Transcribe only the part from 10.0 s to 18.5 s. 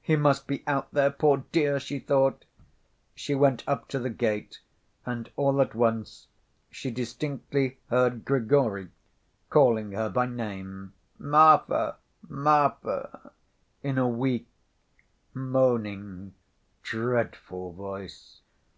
by name, "Marfa! Marfa!" in a weak, moaning, dreadful voice.